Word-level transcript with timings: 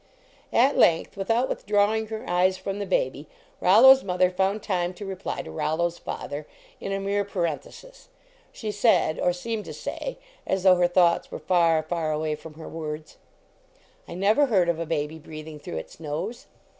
At 0.51 0.79
length, 0.79 1.15
without 1.15 1.47
withdrawing 1.47 2.07
her 2.07 2.27
eyes 2.27 2.57
from 2.57 2.79
the 2.79 2.87
baby, 2.87 3.27
Rollo 3.59 3.91
s 3.91 4.01
mother 4.01 4.31
found 4.31 4.63
time 4.63 4.95
to 4.95 5.05
reply 5.05 5.43
to 5.43 5.51
Rollo 5.51 5.85
s 5.85 5.99
father, 5.99 6.47
in 6.79 6.91
a 6.91 6.99
mere 6.99 7.23
parenthesis. 7.23 8.09
She 8.51 8.71
said, 8.71 9.19
or 9.19 9.31
seemed 9.31 9.65
to 9.65 9.73
say, 9.75 10.17
as 10.47 10.63
though 10.63 10.77
her 10.77 10.87
thoughts 10.87 11.29
were 11.29 11.37
far, 11.37 11.83
far 11.83 12.11
away 12.11 12.33
from 12.33 12.55
her 12.55 12.67
words: 12.67 13.17
I 14.07 14.15
never 14.15 14.47
heard 14.47 14.69
of 14.69 14.79
a 14.79 14.87
baby 14.87 15.19
breathing 15.19 15.59
through 15.59 15.77
its 15.77 15.99
nose." 15.99 16.47